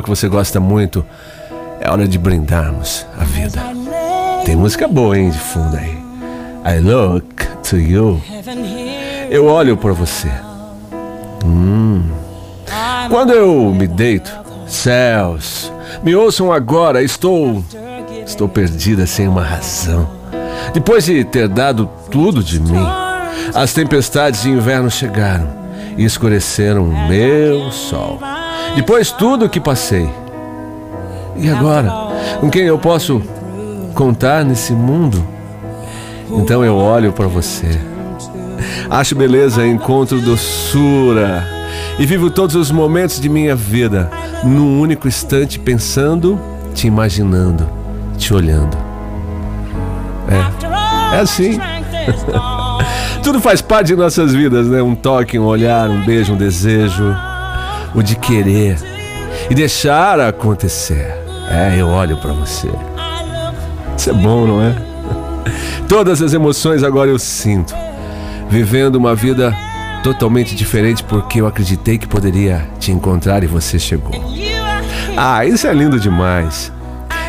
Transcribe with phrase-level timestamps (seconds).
[0.00, 1.04] que você gosta muito,
[1.80, 3.60] é hora de brindarmos a vida.
[4.44, 5.98] Tem música boa, hein, de fundo aí.
[6.64, 8.22] I look to you.
[9.28, 10.30] Eu olho para você.
[11.44, 12.08] Hum.
[13.10, 14.30] Quando eu me deito,
[14.68, 15.72] céus,
[16.04, 17.64] me ouçam agora, estou.
[18.24, 20.08] Estou perdida sem uma razão.
[20.72, 22.86] Depois de ter dado tudo de mim,
[23.52, 25.48] as tempestades de inverno chegaram
[25.98, 28.20] e escureceram o meu sol.
[28.74, 30.08] Depois tudo que passei.
[31.36, 31.90] E agora?
[32.40, 33.22] Com quem eu posso
[33.94, 35.24] contar nesse mundo?
[36.30, 37.78] Então eu olho para você.
[38.88, 41.46] Acho beleza, encontro doçura.
[41.98, 44.10] E vivo todos os momentos de minha vida
[44.44, 46.38] num único instante pensando,
[46.74, 47.68] te imaginando,
[48.16, 48.76] te olhando.
[50.28, 51.58] É, é assim.
[53.22, 54.80] Tudo faz parte de nossas vidas, né?
[54.80, 57.14] Um toque, um olhar, um beijo, um desejo
[57.94, 58.76] o de querer
[59.48, 61.14] e deixar acontecer.
[61.50, 62.68] É, eu olho para você.
[63.96, 64.74] Isso é bom, não é?
[65.88, 67.74] Todas as emoções agora eu sinto,
[68.48, 69.54] vivendo uma vida
[70.02, 74.12] totalmente diferente porque eu acreditei que poderia te encontrar e você chegou.
[75.16, 76.72] Ah, isso é lindo demais.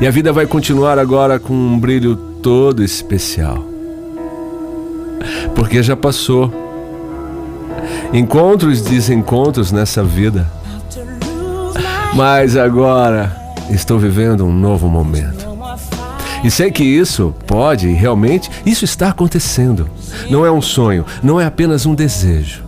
[0.00, 3.64] E a vida vai continuar agora com um brilho todo especial.
[5.54, 6.65] Porque já passou
[8.12, 10.46] encontros e desencontros nessa vida.
[12.14, 13.36] Mas agora
[13.70, 15.46] estou vivendo um novo momento.
[16.44, 19.88] E sei que isso pode, realmente, isso está acontecendo.
[20.30, 22.64] Não é um sonho, não é apenas um desejo.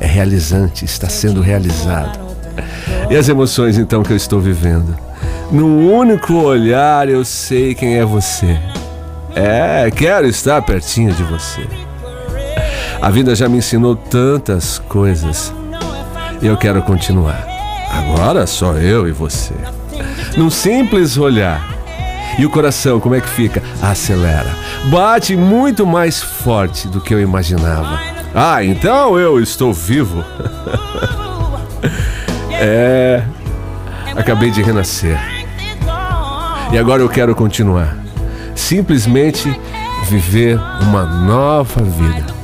[0.00, 2.18] É realizante, está sendo realizado.
[3.08, 4.96] E as emoções então que eu estou vivendo?
[5.50, 8.58] Num único olhar eu sei quem é você.
[9.34, 11.62] É, quero estar pertinho de você.
[13.02, 15.52] A vida já me ensinou tantas coisas
[16.40, 17.44] e eu quero continuar.
[17.90, 19.54] Agora só eu e você.
[20.36, 21.68] Num simples olhar.
[22.38, 23.60] E o coração, como é que fica?
[23.82, 24.54] Acelera.
[24.84, 27.98] Bate muito mais forte do que eu imaginava.
[28.32, 30.24] Ah, então eu estou vivo.
[32.54, 33.24] é.
[34.16, 35.18] Acabei de renascer.
[36.70, 37.96] E agora eu quero continuar.
[38.54, 39.52] Simplesmente
[40.08, 42.41] viver uma nova vida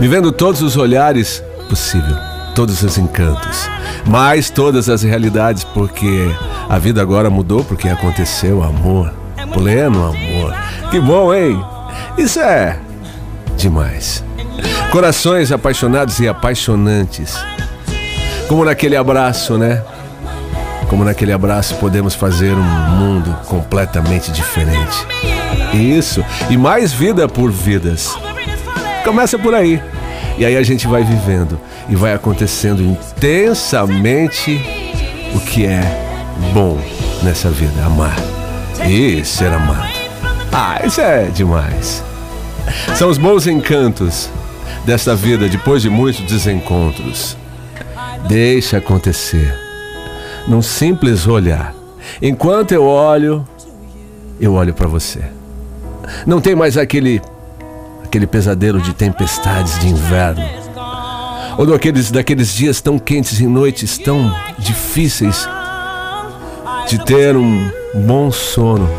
[0.00, 2.16] vivendo todos os olhares possível,
[2.54, 3.68] todos os encantos,
[4.06, 6.34] mais todas as realidades, porque
[6.68, 9.12] a vida agora mudou porque aconteceu amor,
[9.52, 10.54] pleno amor.
[10.90, 11.62] Que bom, hein?
[12.16, 12.78] Isso é
[13.56, 14.24] demais.
[14.90, 17.36] Corações apaixonados e apaixonantes.
[18.48, 19.82] Como naquele abraço, né?
[20.88, 25.06] Como naquele abraço podemos fazer um mundo completamente diferente.
[25.72, 28.16] Isso, e mais vida por vidas.
[29.04, 29.82] Começa por aí.
[30.38, 34.60] E aí a gente vai vivendo e vai acontecendo intensamente
[35.34, 35.80] o que é
[36.52, 36.78] bom
[37.22, 38.16] nessa vida, amar
[38.86, 39.88] e ser amado.
[40.52, 42.02] Ah, isso é demais.
[42.94, 44.28] São os bons encantos
[44.84, 47.36] desta vida depois de muitos desencontros.
[48.26, 49.54] Deixa acontecer.
[50.46, 51.74] Num simples olhar.
[52.20, 53.46] Enquanto eu olho,
[54.40, 55.20] eu olho para você.
[56.26, 57.20] Não tem mais aquele
[58.10, 60.42] aquele pesadelo de tempestades de inverno,
[61.56, 65.48] ou daqueles, daqueles dias tão quentes e noites tão difíceis
[66.88, 68.90] de ter um bom sono.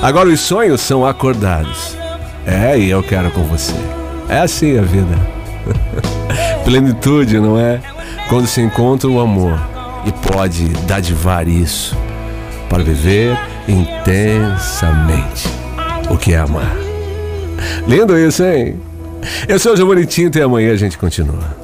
[0.00, 1.94] Agora os sonhos são acordados.
[2.46, 3.74] É, e eu quero com você.
[4.30, 5.14] É assim a vida.
[6.64, 7.82] Plenitude, não é?
[8.30, 9.60] Quando se encontra o amor
[10.06, 11.94] e pode dadivar isso
[12.70, 13.38] para viver
[13.68, 15.46] intensamente
[16.08, 16.91] o que é amar.
[17.86, 18.76] Lindo isso, hein?
[19.48, 21.61] Eu sou o Bonitinho e amanhã a gente continua.